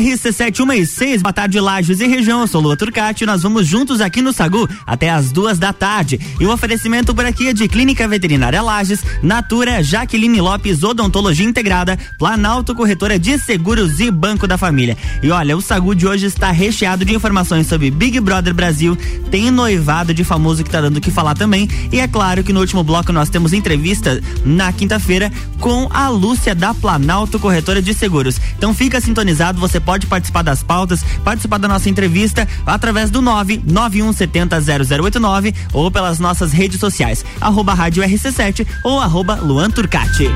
[0.00, 2.40] RC7116, boa tarde, Lages e região.
[2.40, 3.24] Eu sou Lua Turcati.
[3.24, 6.18] Nós vamos juntos aqui no Sagu até as duas da tarde.
[6.40, 11.96] E o oferecimento por aqui é de Clínica Veterinária Lages, Natura, Jaqueline Lopes, Odontologia Integrada,
[12.18, 14.96] Planalto Corretora de Seguros e Banco da Família.
[15.22, 18.96] E olha, o Sagu de hoje está recheado de informações sobre Big Brother Brasil,
[19.30, 21.68] tem noivado de famoso que tá dando o que falar também.
[21.92, 25.30] E é claro que no último bloco nós temos entrevista na quinta-feira
[25.60, 28.40] com a Lúcia da Planalto Corretora de Seguros.
[28.58, 35.54] Então fica sintonizado, você pode participar das pautas, participar da nossa entrevista através do 991700089
[35.72, 40.28] ou pelas nossas redes sociais, arroba rádio RC7 ou arroba Luan Turcati.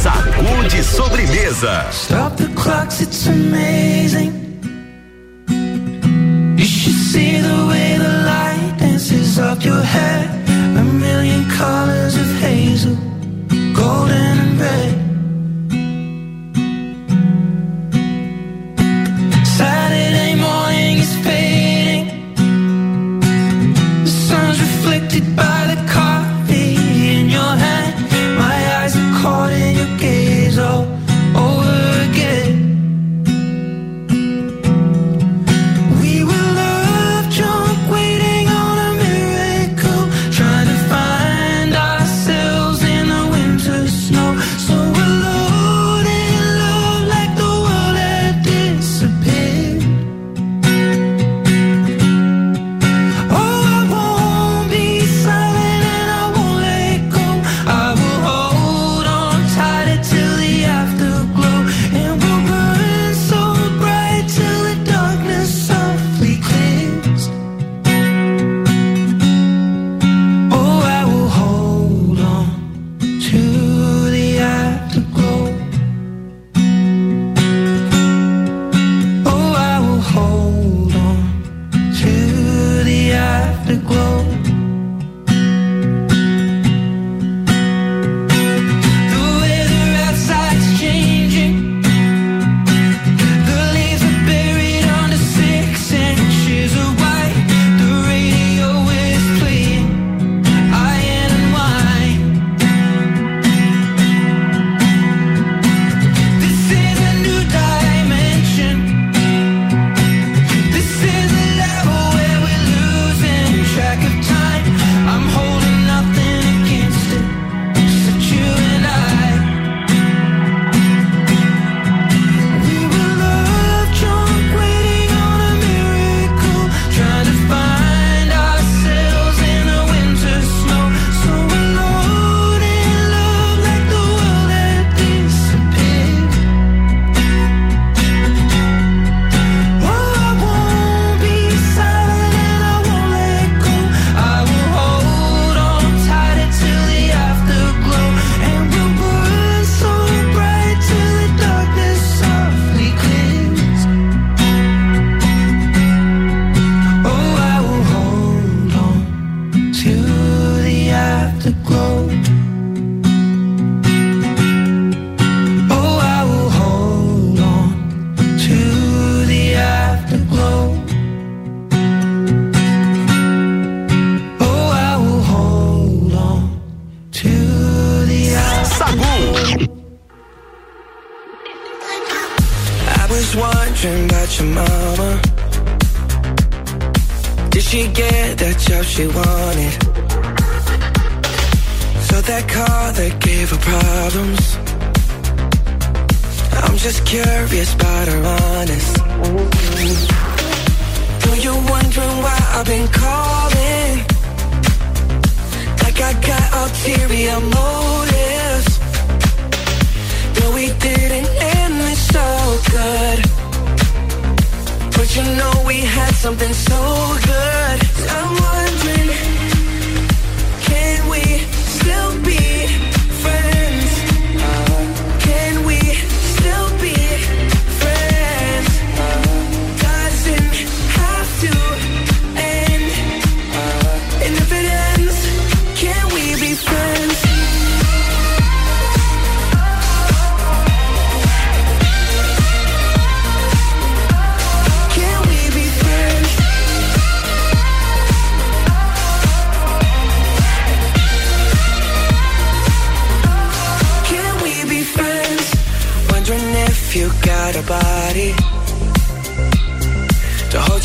[0.00, 1.86] Sacude sobremesa.
[1.92, 4.32] Stop the clocks, it's amazing.
[6.56, 10.28] You should see the way the light dances up your hair.
[10.76, 12.96] A million colors of hazel,
[13.74, 15.01] golden and red.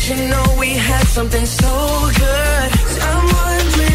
[0.00, 1.68] But you know we had something so
[2.18, 2.70] good.
[3.02, 3.89] I'm wondering,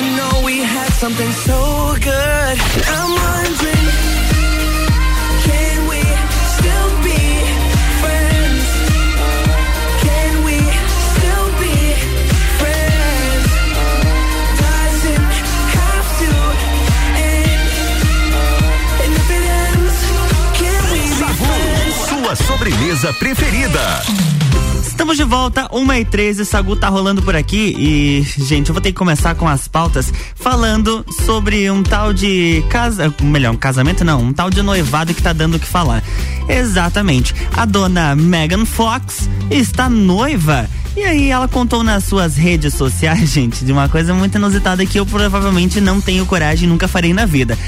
[0.00, 2.56] you know we had something so good.
[2.96, 3.86] I'm wondering,
[5.46, 6.00] can we
[6.56, 7.20] still be
[8.02, 8.64] friends?
[10.06, 10.56] Can we
[11.12, 11.76] still be
[12.60, 13.44] friends?
[14.64, 15.28] Doesn't
[15.76, 16.30] have to
[17.28, 17.62] end.
[19.04, 19.96] And if it ends,
[20.60, 21.94] can we be friends?
[22.08, 24.29] Sua sobremesa preferida.
[25.10, 28.80] Estamos de volta, 1 e 13 Sagu tá rolando por aqui e, gente, eu vou
[28.80, 34.04] ter que começar com as pautas falando sobre um tal de casa, melhor, um casamento
[34.04, 36.00] não, um tal de noivado que tá dando o que falar.
[36.48, 37.34] Exatamente.
[37.56, 40.70] A dona Megan Fox está noiva.
[40.96, 45.00] E aí ela contou nas suas redes sociais, gente, de uma coisa muito inusitada que
[45.00, 47.58] eu provavelmente não tenho coragem e nunca farei na vida.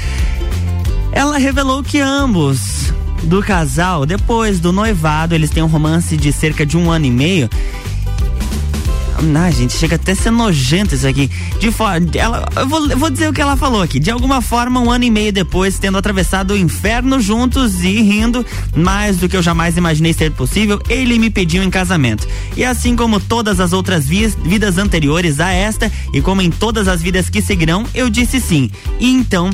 [1.11, 2.93] Ela revelou que ambos
[3.23, 7.11] do casal, depois do noivado, eles têm um romance de cerca de um ano e
[7.11, 7.49] meio.
[9.35, 11.29] Ah, gente, chega até a ser nojento isso aqui.
[11.59, 13.99] De forma, ela, eu vou, eu vou dizer o que ela falou aqui.
[13.99, 18.45] De alguma forma, um ano e meio depois, tendo atravessado o inferno juntos e rindo,
[18.75, 22.27] mais do que eu jamais imaginei ser possível, ele me pediu em casamento.
[22.57, 26.87] E assim como todas as outras vias, vidas anteriores a esta, e como em todas
[26.87, 28.69] as vidas que seguirão, eu disse sim.
[28.99, 29.49] E então,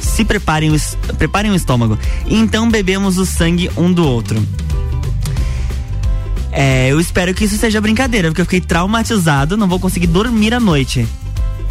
[0.00, 0.76] se preparem o,
[1.16, 1.98] preparem o estômago.
[2.26, 4.42] Então bebemos o sangue um do outro.
[6.50, 10.54] É, eu espero que isso seja brincadeira, porque eu fiquei traumatizado, não vou conseguir dormir
[10.54, 11.06] à noite.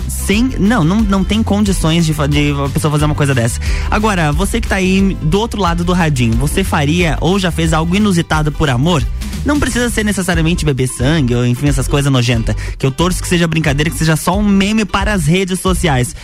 [0.08, 0.52] Sem.
[0.60, 3.60] Não, não, não tem condições de, de a pessoa fazer uma coisa dessa.
[3.92, 7.74] Agora, você que tá aí do outro lado do radinho, você faria ou já fez
[7.74, 9.06] algo inusitado por amor?
[9.46, 12.56] Não precisa ser necessariamente beber sangue ou enfim, essas coisas nojentas.
[12.78, 16.16] Que eu torço que seja brincadeira, que seja só um meme para as redes sociais.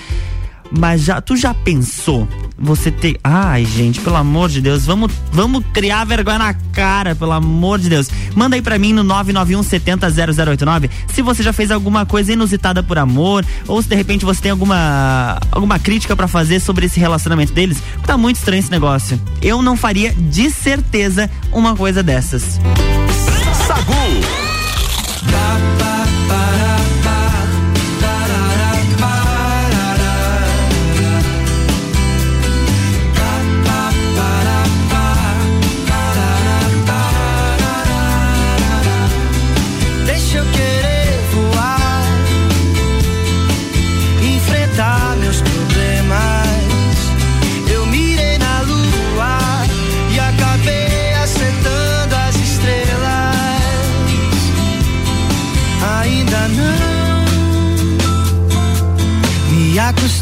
[0.75, 2.28] Mas já, tu já pensou?
[2.58, 3.20] Você ter.
[3.24, 7.89] Ai, gente, pelo amor de Deus, vamos, vamos criar vergonha na cara, pelo amor de
[7.89, 8.10] Deus.
[8.36, 12.82] Manda aí pra mim no 991 70 0089 se você já fez alguma coisa inusitada
[12.82, 17.00] por amor, ou se de repente você tem alguma, alguma crítica pra fazer sobre esse
[17.00, 17.77] relacionamento deles.
[18.06, 19.20] Tá muito estranho esse negócio.
[19.42, 22.60] Eu não faria de certeza uma coisa dessas.
[23.68, 24.53] Sagu.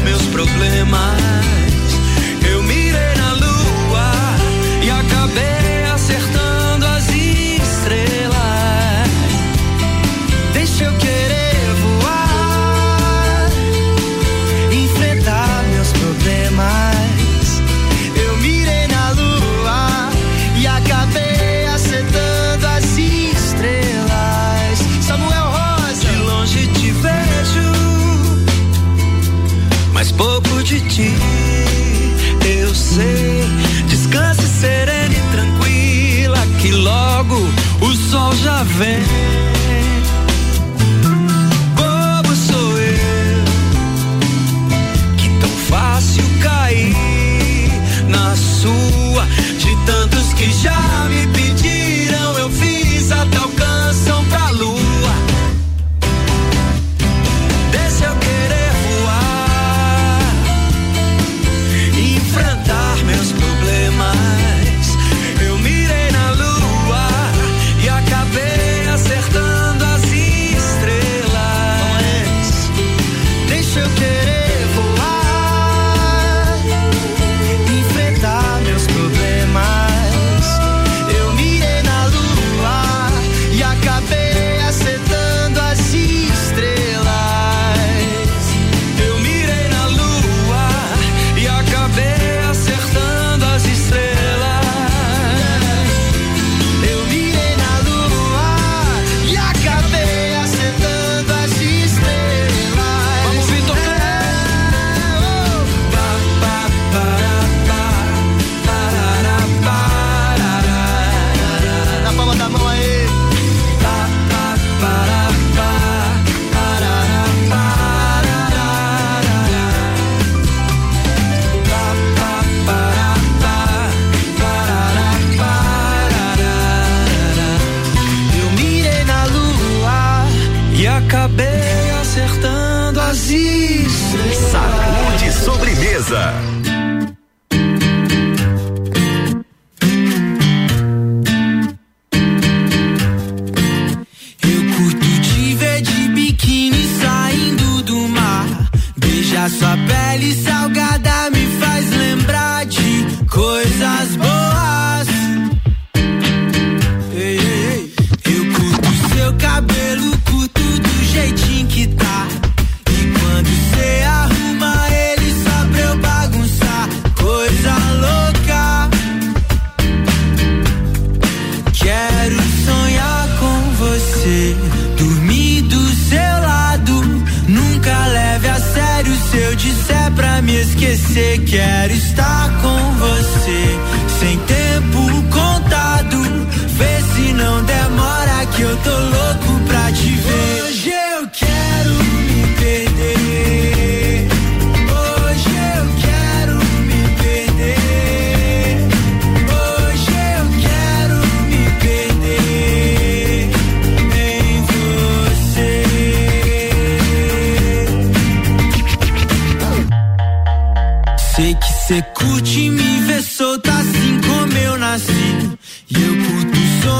[0.00, 1.55] Meus problemas.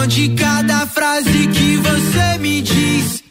[0.07, 3.25] De cada frase que você me diz.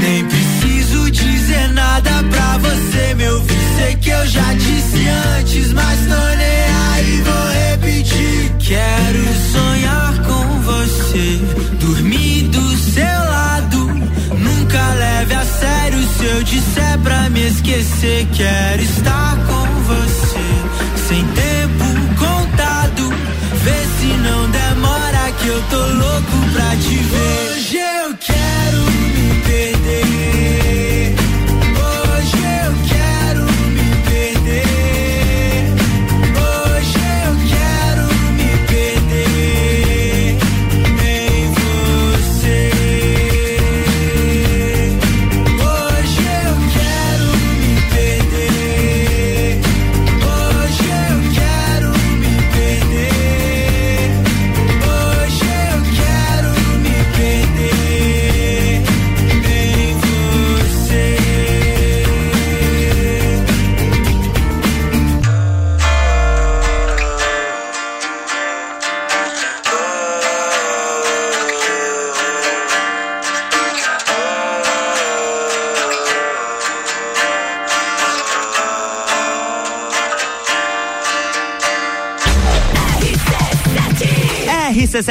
[0.00, 3.58] Nem preciso dizer nada pra você me ouvir.
[3.76, 5.06] Sei que eu já disse
[5.38, 8.52] antes, mas tô nem aí, vou repetir.
[8.58, 11.40] Quero sonhar com você,
[11.78, 13.86] dormir do seu lado.
[14.38, 18.26] Nunca leve a sério se eu disser pra me esquecer.
[18.32, 20.23] Quero estar com você,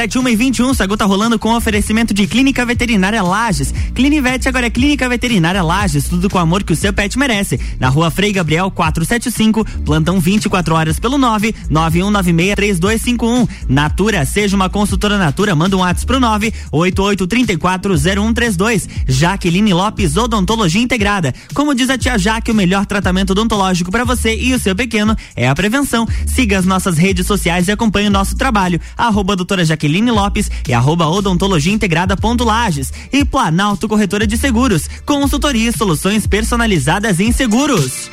[0.04, 3.72] RC71 e 21, Sagu tá rolando com oferecimento de Clínica Veterinária Lages.
[3.94, 7.58] Clinivete agora é Clínica Veterinária Lages, tudo com o amor que o seu pet merece.
[7.80, 13.48] Na rua Frei Gabriel 475, plantão 24 horas pelo 9 91963251.
[13.68, 18.88] Natura, seja uma consultora Natura, manda um WhatsApp pro 9 88340132.
[19.08, 21.34] Jaqueline Lopes, Odontologia Integrada.
[21.54, 25.16] Como diz a tia Jaque, o melhor tratamento odontológico para você e o seu pequeno
[25.34, 26.06] é a prevenção.
[26.26, 28.78] Siga as nossas redes sociais e acompanhe o nosso trabalho.
[28.96, 32.92] Arroba doutora Jaqueline Lopes e arroba odontologia integrada ponto Lages.
[33.12, 34.88] E Planalto Corretora de Seguros.
[35.04, 38.10] Consultoria e soluções personalizadas em seguros.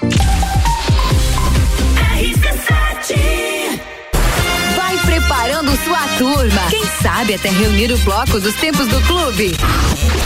[4.75, 6.61] Vai preparando sua turma.
[6.69, 9.55] Quem sabe até reunir o bloco dos tempos do clube.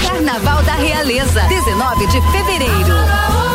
[0.02, 3.55] Carnaval da Realeza, 19 de fevereiro.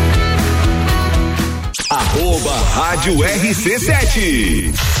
[2.31, 5.00] Arroba Rádio RC7.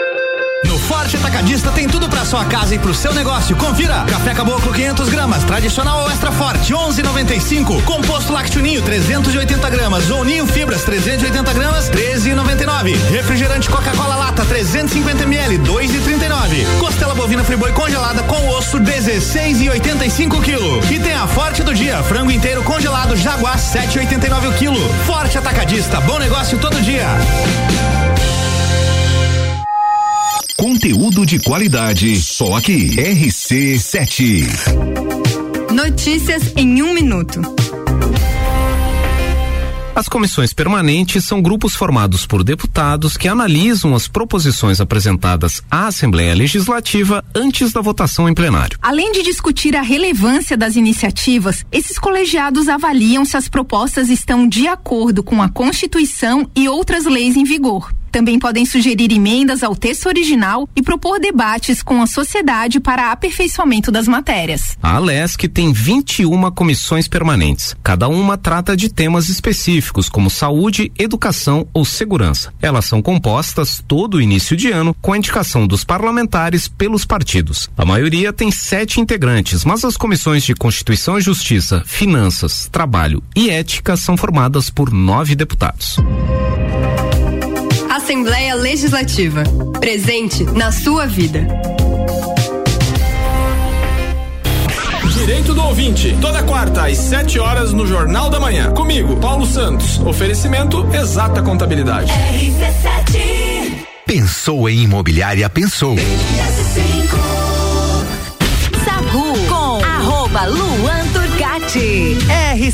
[0.91, 3.55] Forte Atacadista tem tudo para sua casa e pro seu negócio.
[3.55, 7.81] Confira: café caboclo 500 gramas, tradicional ou extra forte 11,95.
[7.83, 12.95] Composto lácteo ninho 380 gramas ou ninho fibras 380 gramas 13,99.
[13.09, 16.79] Refrigerante Coca-Cola lata 350 ml 2,39.
[16.79, 20.93] Costela bovina friboi congelada com osso 16,85 kg.
[20.93, 24.89] E tem a Forte do dia, frango inteiro congelado Jaguar 7,89 o quilo.
[25.05, 27.07] Forte Atacadista, bom negócio todo dia.
[30.61, 32.95] Conteúdo de qualidade, só aqui.
[32.95, 34.45] RC7.
[35.73, 37.41] Notícias em um minuto.
[39.95, 46.35] As comissões permanentes são grupos formados por deputados que analisam as proposições apresentadas à Assembleia
[46.35, 48.77] Legislativa antes da votação em plenário.
[48.83, 54.67] Além de discutir a relevância das iniciativas, esses colegiados avaliam se as propostas estão de
[54.67, 57.91] acordo com a Constituição e outras leis em vigor.
[58.11, 63.91] Também podem sugerir emendas ao texto original e propor debates com a sociedade para aperfeiçoamento
[63.91, 64.77] das matérias.
[64.83, 67.75] A Alesc tem 21 comissões permanentes.
[67.81, 72.53] Cada uma trata de temas específicos, como saúde, educação ou segurança.
[72.61, 77.69] Elas são compostas todo início de ano com a indicação dos parlamentares pelos partidos.
[77.77, 83.49] A maioria tem sete integrantes, mas as comissões de Constituição e Justiça, Finanças, Trabalho e
[83.49, 85.97] Ética são formadas por nove deputados.
[88.03, 89.43] Assembleia Legislativa.
[89.79, 91.47] Presente na sua vida.
[95.13, 98.71] Direito do ouvinte, toda quarta às 7 horas no Jornal da Manhã.
[98.71, 99.99] Comigo, Paulo Santos.
[99.99, 102.11] Oferecimento Exata Contabilidade.
[102.11, 103.85] RC7.
[104.07, 105.95] Pensou em imobiliária, pensou.
[105.95, 106.60] RC7.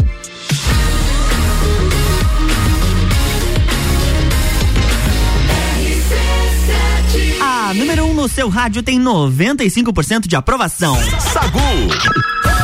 [7.40, 10.97] A número 1 um no seu rádio tem 95% de aprovação.
[11.33, 12.60] Sagu.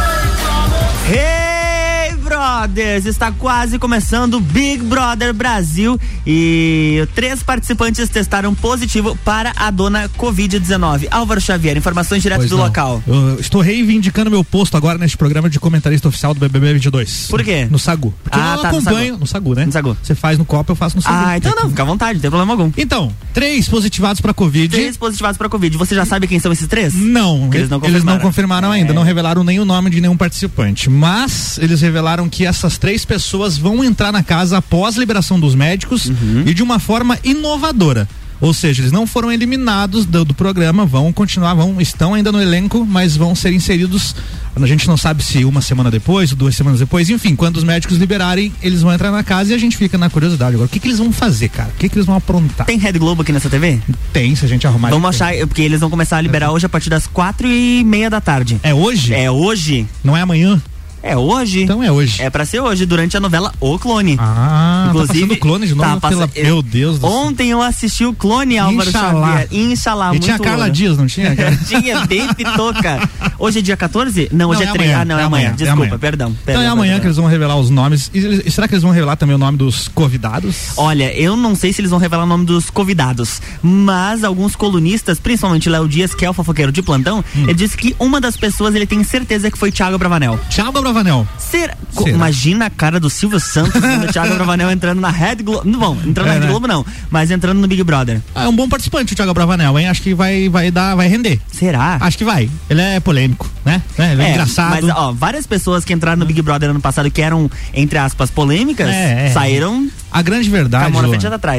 [2.66, 3.06] Brothers!
[3.06, 10.08] Está quase começando o Big Brother Brasil e três participantes testaram positivo para a dona
[10.18, 11.06] Covid-19.
[11.10, 12.64] Álvaro Xavier, informações direto Pois do não.
[12.64, 13.02] local.
[13.06, 17.28] Eu estou reivindicando meu posto agora neste programa de comentarista oficial do BBB 22.
[17.30, 17.68] Por quê?
[17.70, 18.12] No Sagu.
[18.22, 19.20] Porque Ah, eu tá, no acompanho Sagu.
[19.20, 19.66] no Sagu, né?
[19.66, 19.96] No Sagu.
[20.02, 21.14] Você faz no copo, eu faço no Sagu.
[21.16, 22.72] Ah, então não, fica à vontade, não tem problema algum.
[22.76, 24.74] Então, três positivados para Covid.
[24.74, 25.76] Três positivados para Covid.
[25.76, 26.94] Você já sabe quem são esses três?
[26.94, 28.20] Não, Eles não eles não confirmaram.
[28.20, 28.94] confirmaram ainda, É.
[28.94, 30.90] não revelaram nenhum nome de nenhum participante.
[30.90, 35.38] Mas eles revelaram que a essas três pessoas vão entrar na casa após a liberação
[35.38, 36.42] dos médicos Uhum.
[36.46, 38.08] e de uma forma inovadora.
[38.38, 42.40] Ou seja, eles não foram eliminados do, do programa, vão continuar, vão, estão ainda no
[42.40, 44.14] elenco, mas vão ser inseridos.
[44.54, 47.64] A gente não sabe se uma semana depois, ou duas semanas depois, enfim, quando os
[47.64, 50.54] médicos liberarem, eles vão entrar na casa e a gente fica na curiosidade.
[50.54, 51.70] Agora, o que, que eles vão fazer, cara?
[51.74, 52.66] O que, que eles vão aprontar?
[52.66, 53.80] Tem Rede Globo aqui nessa TV?
[54.12, 54.90] Tem, se a gente arrumar.
[54.90, 58.10] Vamos achar, porque eles vão começar a liberar hoje a partir das quatro e meia
[58.10, 58.60] da tarde.
[58.62, 59.14] É hoje?
[59.14, 59.86] É hoje.
[60.04, 60.60] Não é amanhã?
[61.08, 61.62] É hoje.
[61.62, 62.20] Então é hoje.
[62.22, 64.16] É pra ser hoje, durante a novela O Clone.
[64.18, 67.16] Ah, tá passando Clone de novo tá pela- Meu Deus do céu.
[67.16, 69.26] Ontem eu assisti o Clone, Álvaro Inxalá.
[69.40, 69.48] Xavier.
[69.52, 70.72] Inxalá, E muito tinha a Carla ouro.
[70.72, 71.34] Dias, não tinha?
[71.66, 73.08] tinha, bem pitoca.
[73.38, 74.28] Hoje é dia 14?
[74.32, 74.90] Não, hoje Não, é é 3.
[74.90, 75.40] amanhã, Ah, não, é, é amanhã.
[75.46, 75.98] amanhã, é Desculpa, amanhã.
[75.98, 76.28] perdão.
[76.30, 77.00] Então perdão, é amanhã perdão.
[77.00, 78.10] que eles vão revelar os nomes.
[78.12, 80.70] E, será que eles vão revelar também o nome dos convidados?
[80.76, 85.18] Olha, eu não sei se eles vão revelar o nome dos convidados, mas alguns colunistas,
[85.20, 87.44] principalmente Léo Dias, que é o fofoqueiro de plantão, Hum.
[87.44, 90.38] ele disse que uma das pessoas ele tem certeza que foi Thiago Bravanel.
[90.50, 90.95] Thiago Bravanel.
[91.38, 91.74] Será?
[91.94, 92.16] Co- Será?
[92.16, 95.62] Imagina a cara do Silvio Santos vendo o Thiago Bravanel entrando na Red Globo.
[95.68, 96.46] Não, bom, entrando É, na Red né?
[96.48, 98.20] Globo não, mas entrando no Big Brother.
[98.34, 99.88] Ah, é um bom participante o Thiago Bravanel, hein?
[99.88, 101.40] Acho que vai, vai dar, vai render.
[101.52, 101.98] Será?
[102.00, 102.48] Acho que vai.
[102.68, 103.82] Ele é polêmico, né?
[103.98, 104.86] É, ele é, engraçado.
[104.86, 108.30] Mas, ó, várias pessoas que entraram no Big Brother ano passado que eram, entre aspas,
[108.30, 109.30] polêmicas, É, é.
[109.32, 109.88] saíram.
[110.08, 111.00] A grande verdade na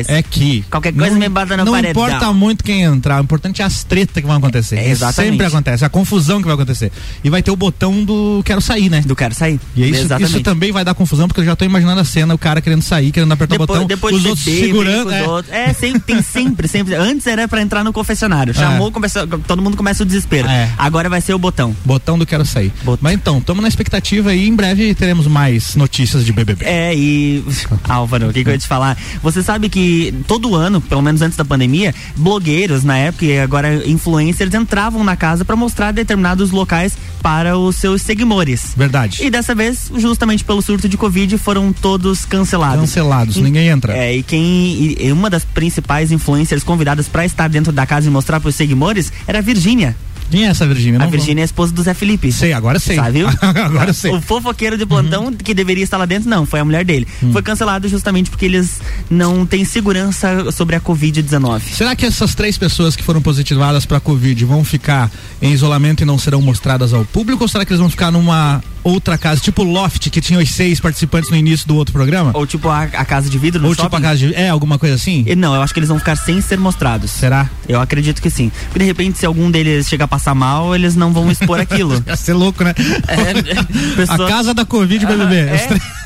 [0.08, 1.91] é que Qualquer coisa não, me bota no não paredão.
[2.08, 4.78] importa muito quem entrar, o importante é as tretas que vão acontecer.
[4.78, 5.32] É, exatamente.
[5.34, 6.91] Sempre acontece, a confusão que vai acontecer.
[7.23, 9.02] E vai ter o botão do quero sair, né?
[9.06, 9.60] Do quero sair.
[9.75, 10.30] E é isso, Exatamente.
[10.30, 12.82] isso também vai dar confusão, porque eu já tô imaginando a cena, o cara querendo
[12.82, 15.12] sair, querendo apertar o Depois, botão, depois os outros segurando.
[15.12, 15.27] é.
[15.27, 15.53] outros.
[15.53, 16.95] É, sempre, tem sempre, sempre.
[16.95, 18.53] Antes era pra entrar no confessionário.
[18.53, 20.47] Chamou, começou, todo mundo começa o desespero.
[20.47, 20.69] É.
[20.77, 21.75] Agora vai ser o botão.
[21.84, 22.71] Botão do quero sair.
[23.01, 26.63] Mas então, estamos na expectativa e em breve teremos mais notícias de BBB.
[26.65, 27.43] É, e.
[27.89, 28.97] Álvaro, o que, que eu ia te falar?
[29.23, 33.88] Você sabe que todo ano, pelo menos antes da pandemia, blogueiros na época e agora
[33.88, 38.73] influencers entravam na casa pra mostrar determinados locais para os seus seguidores.
[38.75, 39.23] Verdade.
[39.23, 42.82] E dessa vez, justamente pelo surto de Covid, foram todos cancelados.
[42.82, 43.97] Cancelados, E- ninguém entra.
[43.97, 44.95] É, e quem.
[44.99, 49.12] E, uma das principais influencers convidadas pra estar dentro da casa e mostrar pros seguidores
[49.27, 49.95] era a Virgínia.
[50.29, 50.99] Quem é essa Virgínia?
[50.99, 52.31] A Não- Virgínia é a esposa do Zé Felipe.
[52.31, 52.95] Sei, agora sei.
[52.95, 53.19] Sabe?
[53.19, 53.27] viu?
[53.63, 54.11] agora sei.
[54.11, 57.07] O fofoqueiro de plantão que deveria estar lá dentro, não, foi a mulher dele.
[57.23, 57.31] Hum.
[57.31, 61.61] Foi cancelado justamente porque eles não têm segurança sobre a Covid-19.
[61.73, 65.09] Será que essas três pessoas que foram positivadas para Covid vão ficar
[65.41, 67.43] em isolamento e não serão mostradas ao público?
[67.43, 70.79] Ou será que eles vão ficar numa outra casa, tipo Loft, que tinha os seis
[70.79, 72.31] participantes no início do outro programa?
[72.33, 73.87] Ou tipo a, a casa de vidro no Ou shopping?
[73.87, 74.33] tipo a casa de.
[74.33, 75.23] É, alguma coisa assim?
[75.27, 77.11] E Não, eu acho que eles vão ficar sem ser mostrados.
[77.11, 77.49] Será?
[77.67, 78.51] Eu acredito que sim.
[78.67, 82.01] Porque de repente, se algum deles chegar a passar mal, eles não vão expor aquilo.
[82.08, 82.73] Ia ser louco, né?
[83.08, 83.63] É,
[83.95, 85.36] pessoa- A casa da Covid BBB.
[85.36, 85.67] É.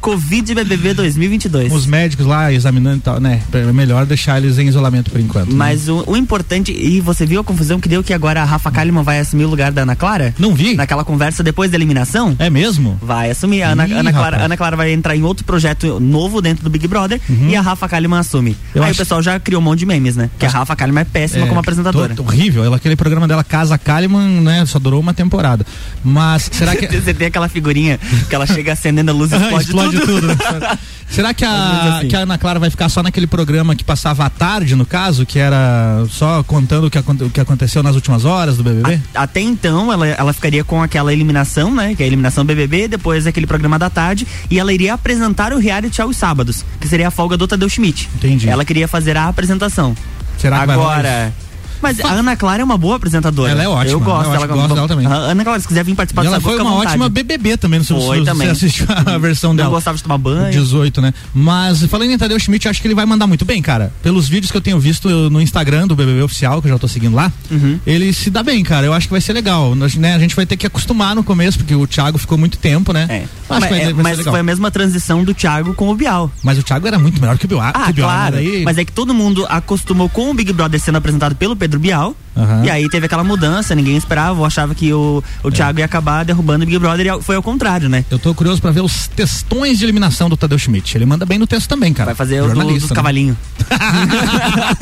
[0.00, 1.72] Covid BBB 2022.
[1.72, 3.40] Os médicos lá examinando e tal, né?
[3.52, 5.48] É melhor deixar eles em isolamento por enquanto.
[5.50, 5.54] né?
[5.56, 8.70] Mas o, o importante, e você viu a confusão que deu que agora a Rafa
[8.70, 10.34] Kalimann vai assumir o lugar da Ana Clara?
[10.38, 10.74] Não vi.
[10.74, 12.34] Naquela conversa depois da eliminação?
[12.38, 12.98] É mesmo?
[13.02, 13.62] Vai assumir.
[13.62, 14.44] A Ana, Ih, Ana, Clara.
[14.44, 17.88] Ana Clara vai entrar em outro projeto novo dentro do Big Brother e a Rafa
[17.88, 18.50] Kalimann assume.
[18.50, 18.56] Uhum.
[18.76, 20.30] Eu Aí acho- o pessoal já criou um monte de memes, né?
[20.38, 22.14] Que a Rafa Kalimann é péssima É, como apresentadora.
[22.14, 22.64] tô- tô horrível.
[22.64, 24.64] Ela, aquele programa dela, Casa Kalimann, né?
[24.66, 25.66] Só durou uma temporada.
[26.04, 26.86] Mas será que.
[26.98, 30.36] Você tem aquela figurinha que ela chega acendendo a luz e explode, Explode tudo.
[30.36, 30.78] tudo?
[31.10, 32.08] Será que a, assim.
[32.08, 35.24] que a Ana Clara vai ficar só naquele programa que passava à tarde, no caso,
[35.24, 39.00] que era só contando o que, o que aconteceu nas últimas horas do BBB?
[39.14, 41.94] Até então, ela, ela ficaria com aquela eliminação, né?
[41.94, 45.58] Que é a eliminação BBB, depois aquele programa da tarde, e ela iria apresentar o
[45.58, 48.08] reality aos sábados, que seria a folga do Tadeu Schmidt.
[48.16, 48.48] Entendi.
[48.48, 49.96] Ela queria fazer a apresentação.
[50.36, 51.32] Será que vai Agora.
[51.80, 53.50] Mas a Ana Clara é uma boa apresentadora.
[53.52, 55.06] Ela é ótima, Eu gosto, eu ela, gosto dela também.
[55.06, 57.92] A Ana Clara, se quiser vir participar E ela foi uma ótima BBB também, se
[57.94, 58.46] Foi se também.
[58.48, 59.70] você assistiu a versão Não dela.
[59.70, 60.50] gostava de tomar banho.
[60.50, 61.12] 18, né?
[61.34, 63.92] Mas falando em Tadeu Schmidt, eu acho que ele vai mandar muito bem, cara.
[64.02, 66.88] Pelos vídeos que eu tenho visto no Instagram do BBB oficial, que eu já tô
[66.88, 67.78] seguindo lá, Uhum.
[67.86, 68.86] ele se dá bem, cara.
[68.86, 69.74] Eu acho que vai ser legal.
[69.74, 72.58] Nós, né, a gente vai ter que acostumar no começo, porque o Thiago ficou muito
[72.58, 73.06] tempo, né?
[73.08, 73.24] É.
[73.48, 76.30] Mas, vai, é, vai ser mas foi a mesma transição do Thiago com o Bial.
[76.42, 77.60] Mas o Thiago era muito melhor que o Bial.
[77.74, 78.36] Ah, que o Bial, claro.
[78.36, 78.42] né?
[78.42, 81.67] Daí- Mas é que todo mundo acostumou com o Big Brother sendo apresentado pelo Pedro
[81.76, 82.14] Bial.
[82.36, 82.64] Aham.
[82.64, 86.24] E aí teve aquela mudança, ninguém esperava, eu achava que o, o Thiago ia acabar
[86.24, 88.04] derrubando o Big Brother e foi ao contrário, né?
[88.08, 90.96] Eu tô curioso pra ver os textões de eliminação do Tadeu Schmidt.
[90.96, 92.06] Ele manda bem no texto também, cara.
[92.06, 92.94] Vai fazer o do, dos né?
[92.94, 93.36] cavalinhos.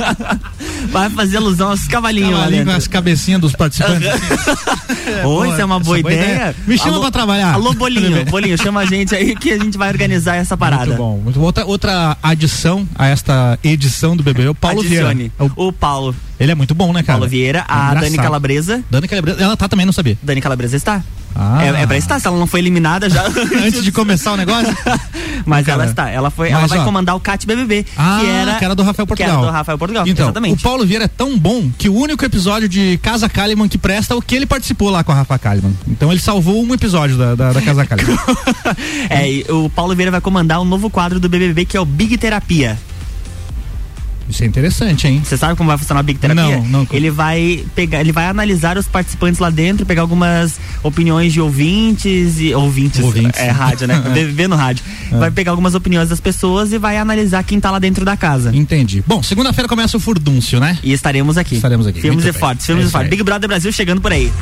[0.90, 4.06] Vai fazer alusão aos cavalinhos Cavalinho com as cabecinhas dos participantes.
[5.24, 6.54] Ô, isso é uma boa essa ideia.
[6.66, 7.54] Me chama Alô- pra trabalhar.
[7.54, 10.86] Alô, Bolinho, Bolinho, chama a gente aí que a gente vai organizar essa parada.
[10.86, 11.18] Muito bom.
[11.18, 11.46] Muito bom.
[11.46, 15.14] Outra, outra adição a esta edição do BBB é o Paulo Adicione.
[15.14, 15.32] Vieira.
[15.38, 16.14] É o- O Paulo.
[16.38, 17.18] Ele é muito bom, né, cara?
[17.18, 18.00] Paulo Vieira, É a engraçado.
[18.04, 18.84] Dani Calabresa.
[18.90, 20.18] Dani Calabresa, ela tá também, não sabia.
[20.22, 21.02] Dani Calabresa está.
[21.38, 21.62] Ah.
[21.62, 23.22] É, é pra estar, se ela não foi eliminada já.
[23.62, 24.74] Antes de começar o negócio?
[25.44, 28.64] Mas Cara, ela está, ela foi, ela vai ó, comandar o CAT BBB, Ah, que
[28.64, 29.32] era do Rafael Portugal.
[29.34, 30.58] Que era do Rafael Portugal, Então, exatamente.
[30.60, 34.14] o Paulo Vieira é tão bom que o único episódio de Casa Kalimann que presta
[34.14, 35.74] é o que ele participou lá com a Rafa Kalimann.
[35.86, 38.16] Então ele salvou um episódio da, da, da Casa Kalimann.
[39.10, 41.84] É, e o Paulo Vieira vai comandar um novo quadro do BBB que é o
[41.84, 42.78] Big Terapia.
[44.28, 45.22] Isso é interessante, hein?
[45.24, 46.42] Você sabe como vai funcionar a Big Terapia?
[46.58, 46.86] Não, não.
[46.92, 52.40] Ele vai pegar, ele vai analisar os participantes lá dentro, pegar algumas opiniões de ouvintes
[52.40, 53.40] e ouvintes, Ouvintes.
[53.40, 54.02] é rádio, né?
[54.46, 54.84] No rádio.
[55.10, 58.54] Vai pegar algumas opiniões das pessoas e vai analisar quem tá lá dentro da casa.
[58.54, 59.02] Entendi.
[59.06, 60.78] Bom, segunda-feira começa o Furdúncio, né?
[60.84, 61.56] E estaremos aqui.
[61.56, 62.00] Estaremos aqui.
[62.00, 63.10] Filmes Muito e fortes, filmes É e fortes.
[63.10, 64.32] Big Brother Brasil chegando por aí.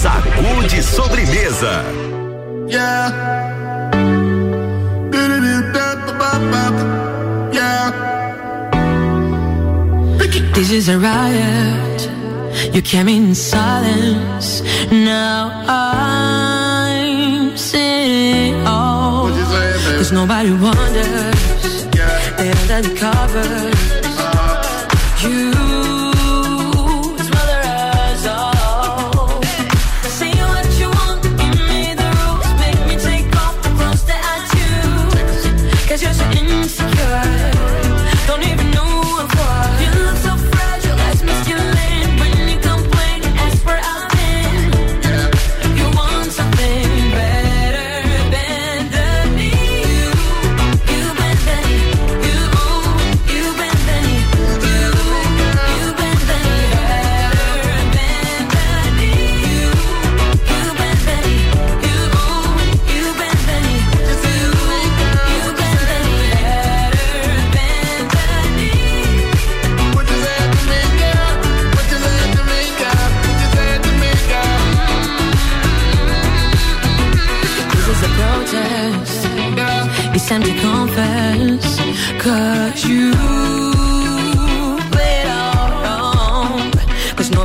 [0.00, 1.84] Sacude sobremesa.
[10.26, 12.10] This is a riot.
[12.74, 14.60] You came in silence.
[14.90, 19.28] Now I'm saying all.
[19.96, 21.84] Cause nobody wonders.
[22.38, 23.82] They under the covers.
[25.22, 25.55] You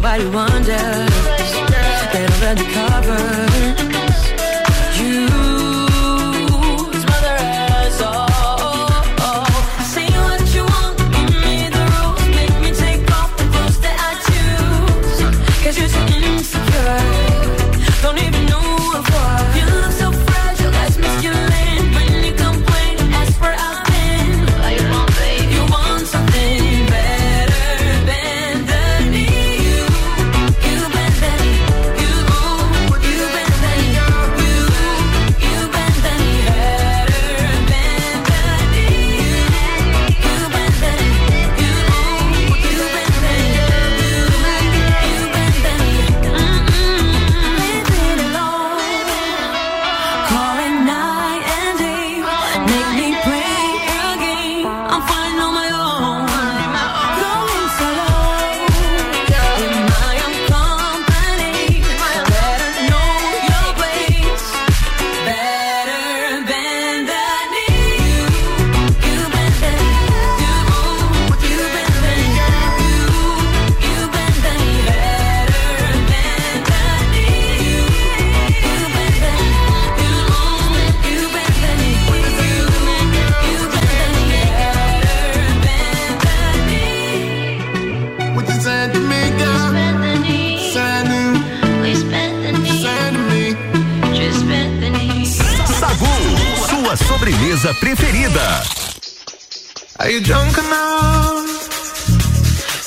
[0.02, 1.14] nobody wonders.
[2.12, 3.90] They don't read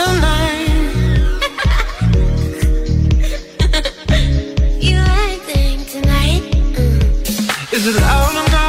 [7.72, 8.68] Is it out or no?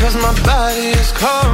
[0.00, 1.53] Cause my body is cold.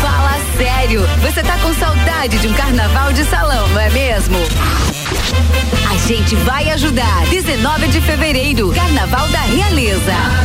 [0.00, 4.38] Fala sério, você tá com saudade de um carnaval de salão, não é mesmo?
[5.90, 7.26] A gente vai ajudar.
[7.26, 10.12] 19 de fevereiro, Carnaval da Realeza.
[10.12, 10.44] A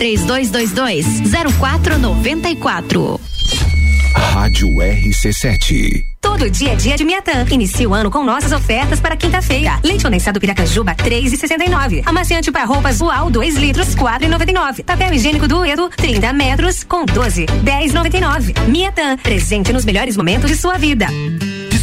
[0.00, 1.04] 3222
[1.60, 3.20] 0494.
[4.14, 6.02] Rádio RC7.
[6.22, 7.44] Todo dia é dia de Miatã.
[7.50, 9.78] Inicie o ano com nossas ofertas para quinta-feira.
[9.84, 12.02] Leite condensado Piracajuba, 3,69.
[12.06, 14.84] Amaciante para roupas Ual, 2 litros, 4,99.
[14.84, 18.68] Papel higiênico Dueto, 30 metros, com 12, 10,99.
[18.68, 21.08] Miatã, presente nos melhores momentos de sua vida.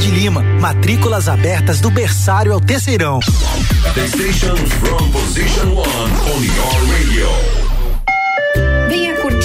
[0.00, 0.42] de Lima.
[0.60, 3.20] Matrículas abertas do berçário ao terceirão.
[3.94, 7.28] The station from position one on your radio.
[8.88, 9.14] Venha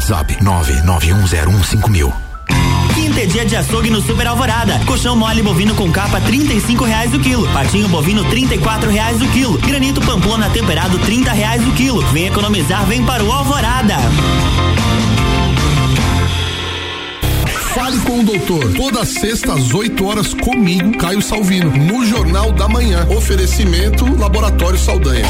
[0.00, 2.12] WhatsApp 991015000.
[2.94, 4.80] Quinta é dia de açougue no Super Alvorada.
[4.86, 7.46] Colchão mole bovino com capa, trinta e cinco reais o quilo.
[7.52, 9.58] Patinho bovino, trinta e quatro reais o quilo.
[9.58, 12.00] Granito pamplona temperado, trinta reais o quilo.
[12.12, 13.96] Vem economizar, vem para o Alvorada.
[17.74, 18.72] Fale com o doutor.
[18.72, 23.06] Toda sexta às 8 horas comigo, Caio Salvino, no Jornal da Manhã.
[23.10, 25.26] Oferecimento Laboratório Saldanha.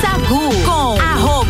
[0.00, 1.00] Sagu com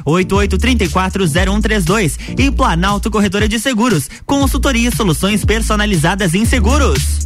[0.05, 2.17] 988340132.
[2.37, 4.09] E Planalto Corretora de Seguros.
[4.25, 7.25] Consultoria e soluções personalizadas em seguros.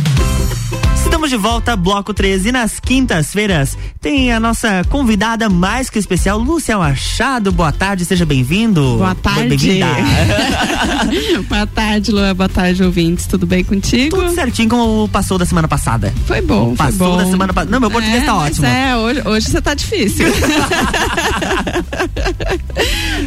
[1.11, 2.53] Estamos de volta, bloco 13.
[2.53, 7.51] Nas quintas-feiras tem a nossa convidada mais que especial, Lúcia Machado.
[7.51, 8.95] Boa tarde, seja bem-vindo.
[8.97, 9.49] Boa tarde.
[9.49, 9.85] Bem-vinda.
[11.49, 12.33] Boa tarde, Lua.
[12.33, 13.27] Boa tarde, ouvintes.
[13.27, 14.15] Tudo bem contigo?
[14.15, 16.13] Tudo certinho como passou da semana passada.
[16.25, 17.17] Foi bom, Passou foi bom.
[17.17, 17.71] da semana passada.
[17.71, 18.65] Não, meu português é, tá ótimo.
[18.65, 20.25] É, hoje, hoje você tá difícil.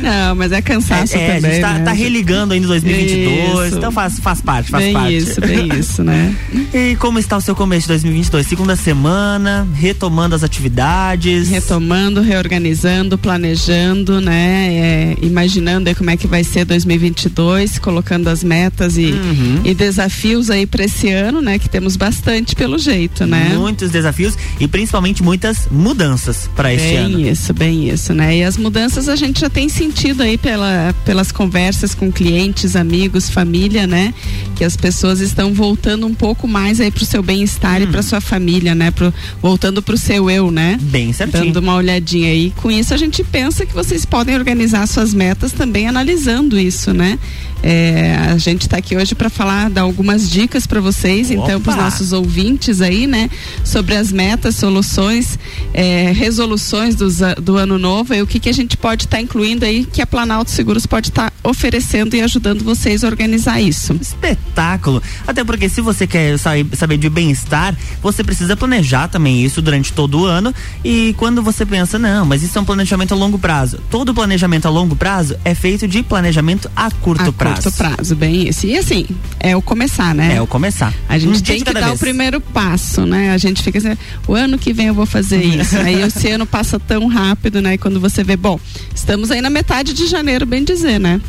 [0.02, 1.50] Não, mas é cansaço É, também.
[1.50, 1.84] a gente tá, né?
[1.84, 3.76] tá religando ainda 2022, Isso.
[3.78, 5.16] então faz, faz parte, faz bem parte.
[5.16, 6.34] isso, bem isso, né?
[6.74, 8.46] E como está o seu começo de 2022?
[8.46, 11.48] Segunda semana, retomando as atividades.
[11.50, 14.68] Retomando, reorganizando, planejando, né?
[14.72, 19.60] É, imaginando aí como é que vai ser 2022, colocando as metas e, Uhum.
[19.64, 21.58] e desafios aí para esse ano, né?
[21.58, 23.54] Que temos bastante pelo jeito, né?
[23.56, 27.20] Muitos desafios e principalmente muitas mudanças para este bem ano.
[27.20, 28.36] isso, bem isso, né?
[28.38, 33.28] E as mudanças a gente já tem sentido aí pela, pelas conversas com clientes, amigos,
[33.28, 34.12] família, né?
[34.56, 38.20] Que as pessoas estão voltando um pouco mais aí pro seu bem-estar e pra sua
[38.20, 38.90] família, né?
[38.90, 40.78] Pro, voltando pro seu eu, né?
[40.80, 41.46] Bem certinho.
[41.46, 42.52] Dando uma olhadinha aí.
[42.56, 47.18] Com isso a gente pensa que vocês podem organizar suas metas também analisando isso, né?
[47.66, 51.70] É, a gente está aqui hoje para falar, dar algumas dicas para vocês, então, para
[51.70, 51.84] os Opa!
[51.84, 53.30] nossos ouvintes aí, né?
[53.64, 55.38] Sobre as metas, soluções,
[55.72, 59.64] é, resoluções dos do ano novo e o que, que a gente pode estar incluindo
[59.64, 63.94] aí que, a Planalto Seguros pode estar oferecendo e ajudando vocês a organizar isso.
[63.98, 65.02] Espetáculo.
[65.26, 67.53] Até porque se você quer saber de bem-estar,
[68.02, 70.54] você precisa planejar também isso durante todo o ano.
[70.84, 73.78] E quando você pensa, não, mas isso é um planejamento a longo prazo.
[73.90, 77.62] Todo planejamento a longo prazo é feito de planejamento a curto a prazo.
[77.62, 78.66] curto prazo, bem isso.
[78.66, 79.06] E assim,
[79.38, 80.36] é o começar, né?
[80.36, 80.92] É o começar.
[81.08, 81.96] A gente Um tem que dar vez.
[81.96, 83.32] o primeiro passo, né?
[83.32, 83.96] A gente fica assim,
[84.26, 85.76] o ano que vem eu vou fazer isso.
[85.78, 87.74] aí esse ano passa tão rápido, né?
[87.74, 88.58] E quando você vê, bom,
[88.94, 91.20] estamos aí na metade de janeiro, bem dizer, né?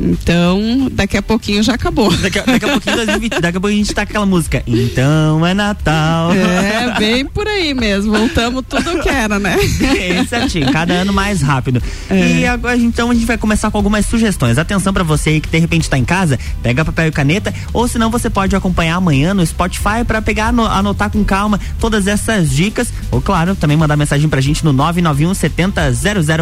[0.00, 2.10] Então, daqui a pouquinho já acabou.
[2.16, 4.62] Daqui a, daqui a pouquinho, 2020, daqui a pouco a gente tá com aquela música.
[4.66, 6.32] Então é Natal.
[6.32, 8.12] É, bem por aí mesmo.
[8.16, 9.56] Voltamos tudo que era, né?
[9.78, 11.82] Bem certinho, cada ano mais rápido.
[12.10, 12.40] É.
[12.40, 14.58] E agora então a gente vai começar com algumas sugestões.
[14.58, 17.88] Atenção pra você aí que de repente tá em casa, pega papel e caneta, ou
[17.88, 22.50] senão você pode acompanhar amanhã no Spotify pra pegar, ano- anotar com calma todas essas
[22.50, 22.92] dicas.
[23.10, 25.92] Ou claro, também mandar mensagem pra gente no 991 70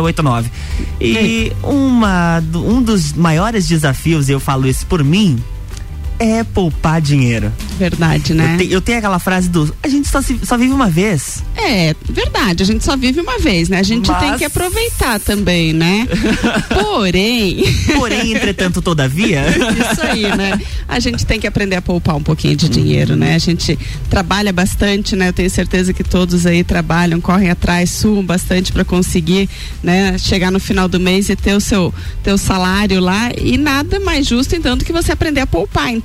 [0.02, 0.50] 0089.
[1.00, 5.42] E uma, do- um dos maiores desafios, e eu falo isso por mim,
[6.18, 7.52] é poupar dinheiro.
[7.78, 8.54] Verdade, né?
[8.54, 11.42] Eu, te- eu tenho aquela frase do a gente só, se- só vive uma vez.
[11.56, 13.78] É, verdade, a gente só vive uma vez, né?
[13.78, 16.06] A gente Mas- tem que aproveitar também, né?
[16.72, 17.64] Porém.
[17.96, 19.42] Porém, entretanto, todavia.
[19.48, 20.60] Isso aí, né?
[20.88, 23.34] A gente tem que aprender a poupar um pouquinho de dinheiro, né?
[23.34, 25.28] A gente trabalha bastante, né?
[25.28, 29.48] Eu tenho certeza que todos aí trabalham, correm atrás, suam bastante para conseguir,
[29.82, 30.16] né?
[30.18, 31.92] Chegar no final do mês e ter o seu
[32.22, 36.03] teu salário lá e nada mais justo então do que você aprender a poupar, então.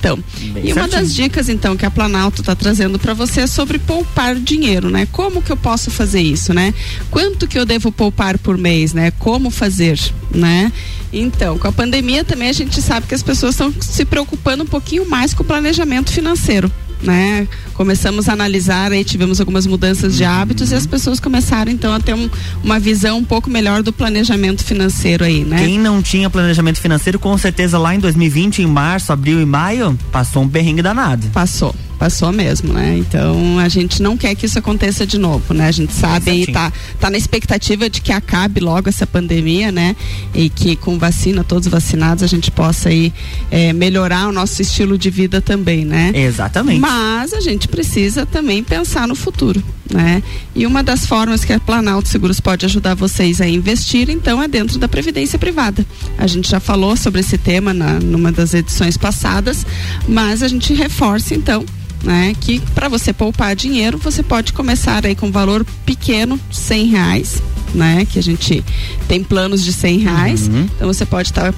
[0.54, 0.89] Bem e uma certinho.
[0.89, 5.08] das dicas então que a Planalto está trazendo para você é sobre poupar dinheiro, né?
[5.12, 6.74] Como que eu posso fazer isso, né?
[7.12, 9.12] Quanto que eu devo poupar por mês, né?
[9.12, 10.00] Como fazer,
[10.34, 10.72] né?
[11.12, 14.68] Então, com a pandemia também a gente sabe que as pessoas estão se preocupando um
[14.68, 16.72] pouquinho mais com o planejamento financeiro.
[17.02, 17.47] Né?
[17.74, 22.00] Começamos a analisar aí tivemos algumas mudanças de hábitos e as pessoas começaram então a
[22.00, 22.30] ter um-
[22.64, 25.60] uma visão um pouco melhor do planejamento financeiro aí, né?
[25.64, 29.97] Quem não tinha planejamento financeiro, com certeza lá em 2020, em março, abril e maio,
[30.12, 31.28] passou um perrengue danado.
[31.34, 32.97] Passou, passou mesmo, né?
[32.97, 35.68] Então a gente não quer que isso aconteça de novo, né?
[35.68, 39.95] A gente sabe aí, tá, tá na expectativa de que acabe logo essa pandemia, né?
[40.34, 43.14] E que com vacina, todos vacinados, a gente possa aí
[43.50, 46.12] eh, melhorar o nosso estilo de vida também, né?
[46.14, 46.80] Exatamente.
[46.80, 50.23] Mas a gente precisa também pensar no futuro, né?
[50.55, 54.47] E uma das formas que a Planalto Seguros pode ajudar vocês a investir, então, é
[54.47, 55.85] dentro da previdência privada.
[56.17, 59.65] A gente já falou sobre esse tema na, numa das edições passadas,
[60.07, 61.63] mas a gente reforça, então,
[62.03, 66.87] né, que para você poupar dinheiro, você pode começar aí com um valor pequeno, cem
[66.87, 67.41] reais,
[67.73, 68.05] né?
[68.05, 68.63] Que a gente
[69.07, 71.53] tem planos de cem reais, então você pode estar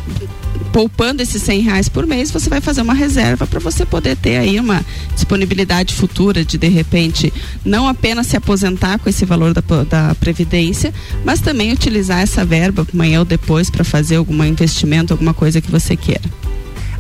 [0.72, 4.38] poupando esses 100 reais por mês, você vai fazer uma reserva para você poder ter
[4.38, 7.34] aí uma disponibilidade futura de de repente
[7.66, 10.94] não apenas se aposentar com esse valor da, da previdência,
[11.26, 15.72] mas também utilizar essa verba amanhã ou depois para fazer algum investimento, alguma coisa que
[15.72, 16.22] você queira.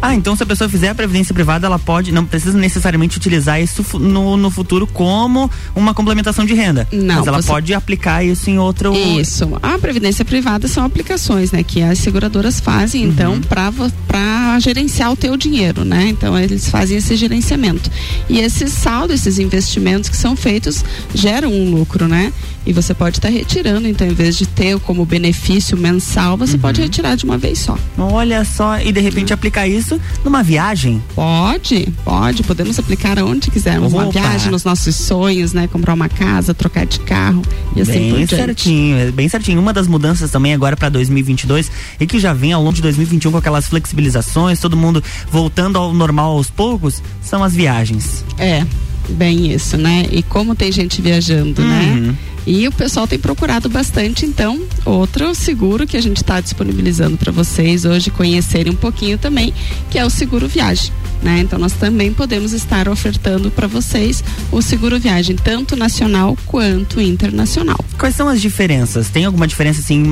[0.01, 3.61] Ah, então se a pessoa fizer a previdência privada, ela pode, não precisa necessariamente utilizar
[3.61, 6.87] isso no, no futuro como uma complementação de renda.
[6.91, 8.93] Não, Mas ela você- pode aplicar isso em outro.
[8.95, 9.47] Isso.
[9.61, 13.71] A previdência privada são aplicações, né, que as seguradoras fazem, então, para
[14.07, 16.07] para gerenciar o teu dinheiro, né?
[16.09, 17.89] Então eles fazem esse gerenciamento.
[18.29, 20.83] E esse saldo, esses investimentos que são feitos
[21.13, 22.33] geram um lucro, né?
[22.65, 26.79] E você pode estar retirando, então, em vez de ter como benefício mensal, você pode
[26.81, 27.75] retirar de uma vez só.
[27.97, 29.90] Olha só, e de repente aplicar isso
[30.23, 31.01] numa viagem?
[31.15, 32.43] Pode, pode.
[32.43, 33.93] Podemos aplicar aonde quisermos.
[33.93, 35.67] Uma viagem, nos nossos sonhos, né?
[35.67, 37.41] Comprar uma casa, trocar de carro
[37.75, 38.35] e assim por bem diante.
[38.35, 39.59] certinho, é bem certinho.
[39.59, 43.31] Uma das mudanças também agora para 2022 e que já vem ao longo de 2021
[43.31, 48.23] com aquelas flexibilizações, todo mundo voltando ao normal aos poucos, são as viagens.
[48.37, 48.65] É,
[49.09, 50.05] bem isso, né?
[50.11, 51.67] E como tem gente viajando, Uhum.
[51.67, 52.15] né?
[52.45, 57.31] E o pessoal tem procurado bastante, então, outro seguro que a gente está disponibilizando para
[57.31, 59.53] vocês hoje conhecerem um pouquinho também,
[59.91, 60.91] que é o seguro viagem.
[61.21, 61.41] Né?
[61.41, 67.77] Então nós também podemos estar ofertando para vocês o seguro viagem, tanto nacional quanto internacional.
[67.99, 69.07] Quais são as diferenças?
[69.09, 70.03] Tem alguma diferença assim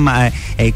[0.56, 0.72] é,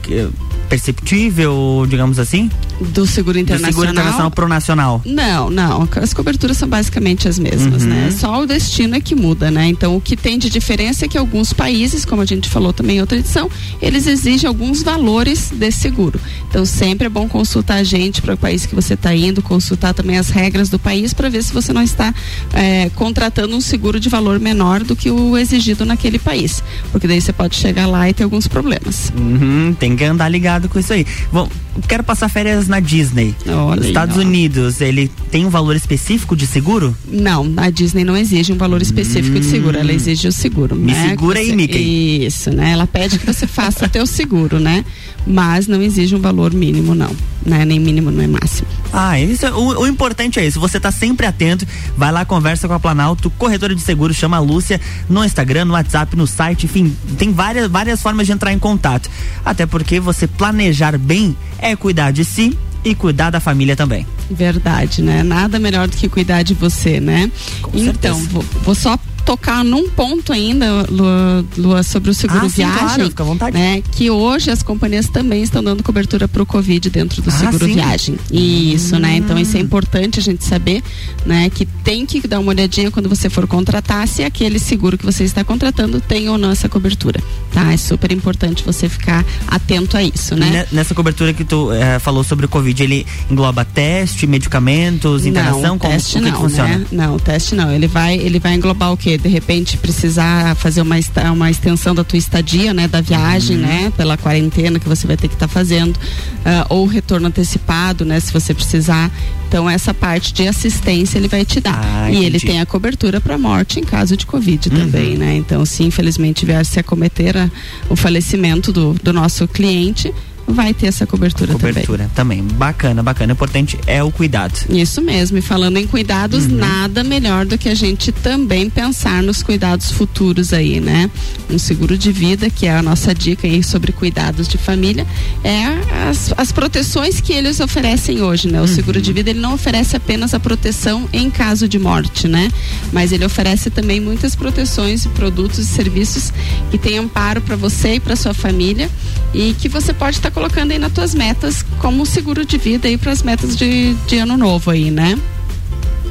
[0.69, 2.51] perceptível, digamos assim?
[2.81, 3.73] Do seguro Do internacional?
[3.73, 5.03] seguro internacional pro nacional.
[5.05, 5.89] Não, não.
[6.03, 7.89] As coberturas são basicamente as mesmas, Uhum.
[7.89, 8.11] né?
[8.11, 9.67] Só o destino é que muda, né?
[9.69, 12.97] Então, o que tem de diferença é que alguns países, como a gente falou também
[12.97, 13.51] em outra edição,
[13.81, 16.19] eles exigem alguns valores desse seguro.
[16.49, 19.93] Então, sempre é bom consultar a gente para o país que você está indo, consultar
[19.95, 22.13] também as regras do país para ver se você não está
[22.53, 26.63] eh, contratando um seguro de valor menor do que o exigido naquele país.
[26.93, 29.13] Porque daí você pode chegar lá e ter alguns problemas.
[29.17, 31.07] Uhum, tem que andar ligado com isso aí.
[31.33, 31.49] Bom,
[31.89, 33.35] quero passar férias na Disney.
[33.47, 34.17] Olha Nos Estados.
[34.17, 36.97] Unidos, ele tem um valor específico de seguro?
[37.09, 40.77] Não, a Disney não exige um valor específico de seguro, ela exige o seguro.
[40.77, 41.09] Me né?
[41.09, 42.25] segura aí, Mickey.
[42.27, 42.71] Isso, né?
[42.71, 44.85] Ela pede que você faça teu seguro, né?
[45.27, 47.11] Mas não exige um valor mínimo, não.
[47.45, 47.65] Né?
[47.65, 48.69] Nem mínimo, nem máximo.
[48.93, 50.61] Ah, isso, é- o, o importante é isso.
[50.61, 54.41] Você tá sempre atento, vai lá, conversa com a Planalto, corretora de seguros, chama a
[54.41, 58.59] Lúcia no Instagram, no WhatsApp, no site, enfim, tem várias, várias formas de entrar em
[58.59, 59.11] contato.
[59.45, 64.07] Até porque você planejar bem é cuidar de si e cuidar da família também.
[64.31, 65.23] Verdade, né?
[65.23, 67.31] Nada melhor do que cuidar de você, né?
[67.73, 68.99] então, vou, vou só
[69.37, 72.79] tocar num ponto ainda, Lua, Lua, sobre o seguro Ah, sim, viagem.
[72.79, 73.57] claro, fica à vontade.
[73.57, 73.83] Né?
[73.93, 77.67] Que hoje as companhias também estão dando cobertura para o Covid dentro do Ah, seguro
[77.67, 77.75] sim?
[77.75, 78.17] viagem.
[78.31, 79.17] Isso, né?
[79.17, 80.83] Então isso é importante a gente saber,
[81.27, 81.51] né?
[81.51, 85.25] Que tem que dar uma olhadinha quando você for contratar se aquele seguro que você
[85.25, 87.21] está contratando tem ou não essa cobertura,
[87.53, 87.73] tá?
[87.73, 90.51] É super importante você ficar atento a isso, né?
[90.51, 95.61] Ne- Nessa cobertura que tu eh, falou sobre o Covid, ele engloba teste, medicamentos, internação?
[95.63, 96.79] Não, como teste o que não, que funciona?
[96.79, 96.87] né?
[96.93, 97.73] Não, teste não.
[97.73, 99.19] Ele vai, ele vai englobar o quê?
[99.25, 100.97] De repente precisar fazer uma,
[101.33, 102.87] uma extensão da tua estadia, né?
[102.87, 103.63] Da viagem, Uhum.
[103.63, 103.93] né?
[103.97, 105.99] Pela quarentena que você vai ter que estar fazendo,
[106.45, 108.21] ah, ou retorno antecipado, né?
[108.21, 109.11] Se você precisar.
[109.49, 111.81] Então essa parte de assistência ele vai te dar.
[111.83, 112.47] Ah, e ele entendi.
[112.49, 114.77] tem a cobertura para morte em caso de covid Uhum.
[114.79, 115.35] também, né?
[115.37, 117.51] Então se infelizmente vier se acometer a-
[117.89, 120.13] o falecimento do, do nosso cliente,
[120.47, 121.73] vai ter essa cobertura, também.
[121.73, 122.43] Cobertura também.
[122.43, 123.33] Bacana, bacana.
[123.33, 124.55] O importante é o cuidado.
[124.69, 126.57] Isso mesmo, e falando em cuidados, Uhum.
[126.57, 131.11] nada melhor do que a gente também pensar nos cuidados futuros aí, né?
[131.51, 135.07] Um seguro de vida, que é a nossa dica aí sobre cuidados de família,
[135.43, 138.61] é as, as proteções que eles oferecem hoje, né?
[138.61, 142.51] O seguro de vida, ele não oferece apenas a proteção em caso de morte, né?
[142.93, 146.33] Mas ele oferece também muitas proteções, produtos e serviços
[146.71, 148.91] que tem amparo para você e para sua família
[149.33, 152.99] e que você pode estar colocando aí nas tuas metas como seguro de vida aí
[152.99, 155.19] para as metas de, de ano novo aí, né?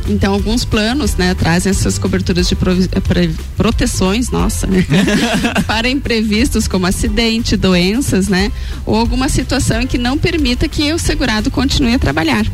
[0.07, 2.57] Então, alguns planos, né, trazem essas coberturas de
[3.55, 4.67] proteções, nossa,
[5.65, 8.51] para imprevistos como acidente, doenças, né,
[8.85, 12.45] ou alguma situação em que não permita que o segurado continue a trabalhar.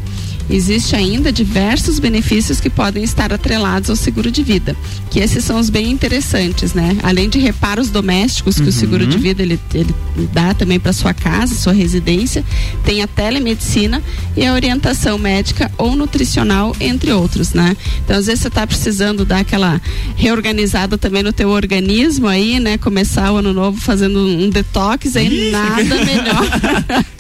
[0.50, 4.76] Existe ainda diversos benefícios que podem estar atrelados ao seguro de vida,
[5.12, 6.98] que esses são os bem interessantes, né?
[7.04, 9.94] Além de reparos domésticos que o seguro de vida ele, ele
[10.34, 12.44] dá também para sua casa, sua residência,
[12.84, 14.02] tem a telemedicina
[14.36, 17.78] e a orientação médica ou nutricional, entre outros, né?
[18.04, 19.80] Então, às vezes você está precisando dar aquela
[20.16, 22.78] reorganizada também no teu organismo aí, né?
[22.78, 27.06] Começar o ano novo fazendo um detox aí, nada melhor.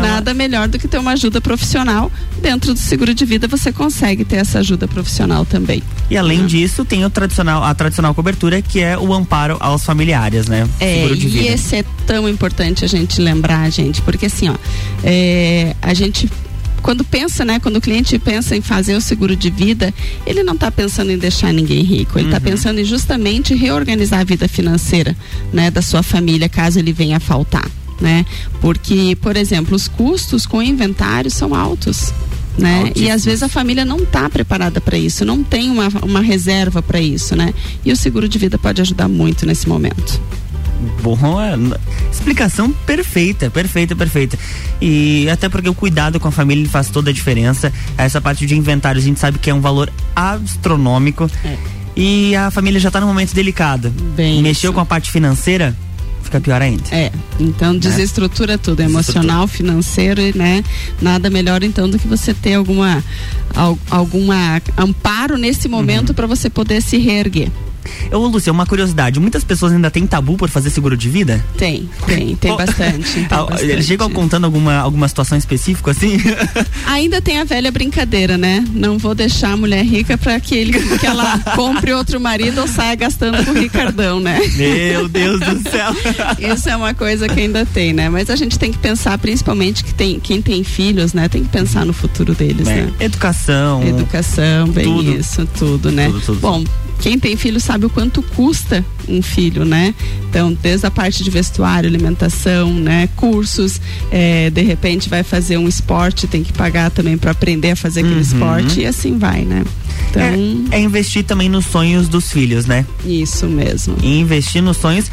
[0.00, 2.10] Nada melhor do que ter uma ajuda profissional.
[2.40, 5.82] Dentro do seguro de vida você consegue ter essa ajuda profissional também.
[6.10, 10.46] E além disso, tem o tradicional, a tradicional cobertura, que é o amparo aos familiares,
[10.46, 10.68] né?
[10.80, 14.54] É, e esse é tão importante a gente lembrar, gente, porque assim, ó,
[15.04, 16.28] é, a gente
[16.82, 19.94] quando pensa, né, quando o cliente pensa em fazer o seguro de vida,
[20.26, 22.42] ele não está pensando em deixar ninguém rico, ele está Uhum.
[22.42, 25.14] pensando em justamente reorganizar a vida financeira,
[25.52, 27.70] né, da sua família caso ele venha a faltar,
[28.00, 28.24] né?
[28.60, 32.12] Porque, por exemplo, os custos com o inventário são altos.
[32.58, 32.92] Né?
[32.94, 36.82] E às vezes a família não está preparada para isso, não tem uma, uma reserva
[36.82, 37.54] para isso, né?
[37.82, 40.20] E o seguro de vida pode ajudar muito nesse momento.
[41.02, 41.54] Bom, é,
[42.10, 44.38] explicação perfeita, perfeita, perfeita.
[44.80, 47.72] E até porque o cuidado com a família faz toda a diferença.
[47.96, 51.30] Essa parte de inventário a gente sabe que é um valor astronômico.
[51.96, 53.90] E a família já está num momento delicado.
[54.16, 55.76] Bem Mexeu com a parte financeira,
[56.32, 56.82] fica pior ainda.
[56.90, 60.64] É, então desestrutura tudo, emocional, financeiro, e, né?
[61.00, 63.04] Nada melhor então do que você ter alguma
[63.54, 67.50] al- alguma amparo nesse momento para você poder se reerguer.
[68.10, 71.44] Ô, Lúcia, uma curiosidade: muitas pessoas ainda têm tabu por fazer seguro de vida?
[71.56, 73.12] Tem, tem, tem bastante.
[73.26, 73.82] tem bastante.
[73.82, 76.18] Chegam contando alguma, alguma situação específica assim?
[76.86, 78.64] Ainda tem a velha brincadeira, né?
[78.72, 82.68] Não vou deixar a mulher rica para que ele que ela compre outro marido ou
[82.68, 84.40] saia gastando com o Ricardão, né?
[84.56, 85.94] Meu Deus do céu.
[86.38, 88.08] Isso é uma coisa que ainda tem, né?
[88.08, 91.28] Mas a gente tem que pensar, principalmente que tem quem tem filhos, né?
[91.28, 92.92] Tem que pensar no futuro deles, É, né?
[93.00, 93.82] Educação.
[93.86, 95.16] Educação, bem tudo.
[95.16, 96.06] isso, tudo, né?
[96.06, 96.64] Tudo, tudo, Bom,
[97.00, 99.94] quem tem filho sabe o quanto custa um filho, né?
[100.28, 103.08] Então, desde a parte de vestuário, alimentação, né?
[103.16, 107.76] Cursos, eh, de repente vai fazer um esporte, tem que pagar também para aprender a
[107.76, 108.20] fazer aquele Uhum.
[108.20, 109.64] esporte e assim vai, né?
[110.10, 112.84] Então, É, é investir também nos sonhos dos filhos, né?
[113.04, 113.96] Isso mesmo.
[114.02, 115.10] E investir nos sonhos.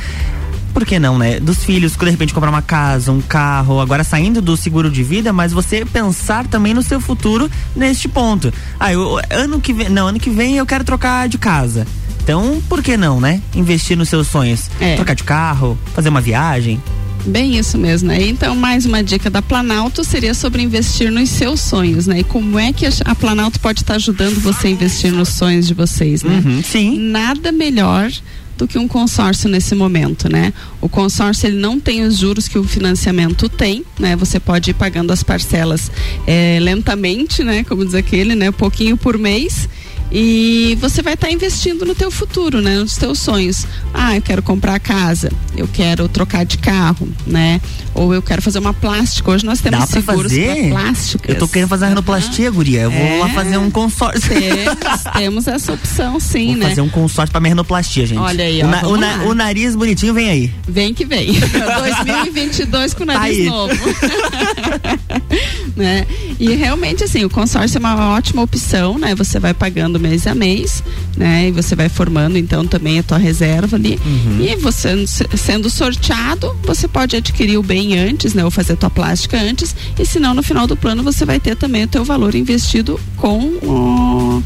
[0.74, 1.39] Por que não, né?
[1.39, 5.34] Dos filhos, de repente comprar uma casa, um carro, agora saindo do seguro de vida,
[5.34, 8.53] mas você pensar também no seu futuro neste ponto.
[8.80, 11.88] Ah, eu, ano que vem, não, ano que vem eu quero trocar de casa.
[12.30, 13.41] Então, por que não, né?
[13.55, 14.69] Investir nos seus sonhos.
[14.80, 14.93] É.
[14.97, 16.80] Trocar de carro, fazer uma viagem.
[17.25, 18.21] Bem isso mesmo, né?
[18.21, 22.19] Então, mais uma dica da Planalto seria sobre investir nos seus sonhos, né?
[22.19, 25.73] E como é que a, Planalto pode estar ajudando você a investir nos sonhos de
[25.73, 26.43] vocês, né?
[26.45, 26.99] Uhum, sim.
[26.99, 28.11] Nada melhor
[28.59, 30.53] do que um consórcio nesse momento, né?
[30.80, 34.15] O consórcio ele não tem os juros que o financiamento tem, né?
[34.15, 35.91] Você pode ir pagando as parcelas
[36.27, 37.63] eh, lentamente, né?
[37.63, 38.51] Como diz aquele, né?
[38.51, 39.67] Pouquinho por mês
[40.12, 42.76] e você vai estar tá investindo no teu futuro, né?
[42.80, 43.66] Nos teus sonhos.
[43.93, 47.62] Ah, eu quero comprar casa, eu quero trocar de carro, né?
[47.93, 49.32] Ou eu quero fazer uma plástica.
[49.32, 50.70] Hoje nós temos Dá pra seguros fazer?
[50.70, 51.30] para plásticas.
[51.36, 52.82] Eu tô querendo fazer a renoplastia, guria.
[52.82, 53.20] Eu vou É.
[53.20, 54.30] lá fazer um consórcio.
[54.30, 56.70] Temos, temos essa opção, sim, Vou né?
[56.70, 58.20] fazer um consórcio pra minha renoplastia, gente.
[58.20, 60.51] Olha aí, o, ó, na- o, na- o nariz bonitinho vem aí.
[60.68, 61.34] Vem que vem.
[61.39, 63.45] 2022 com o nariz Tá aí.
[63.45, 63.74] novo.
[65.76, 66.05] né?
[66.39, 69.14] E realmente assim, o consórcio é uma ótima opção, né?
[69.16, 70.84] Você vai pagando mês a mês,
[71.18, 71.47] né?
[71.50, 74.00] E você vai formando então também a tua reserva ali.
[74.06, 74.38] Uhum.
[74.41, 78.43] E você se- sendo sorteado, você pode adquirir o bem antes, né?
[78.45, 79.76] Ou fazer a tua plástica antes.
[79.97, 83.00] E se não, no final do plano você vai ter também o teu valor investido
[83.18, 84.43] com o-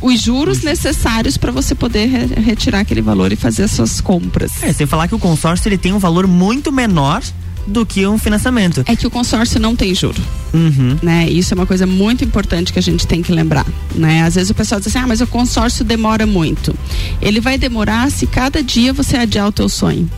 [0.00, 4.52] os juros necessários para você poder re- retirar aquele valor e fazer as suas compras.
[4.62, 7.22] É, sem falar que o consórcio ele tem um valor muito menor
[7.66, 8.82] do que um financiamento.
[8.86, 10.20] É que o consórcio não tem juro.
[10.52, 10.98] Uhum.
[11.02, 11.28] Né?
[11.28, 14.22] Isso é uma coisa muito importante que a gente tem que lembrar, né?
[14.22, 16.74] Às vezes o pessoal diz assim: "Ah, mas o consórcio demora muito".
[17.20, 20.08] Ele vai demorar se cada dia você adiar o teu sonho.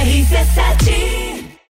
[0.04, 1.27] RC7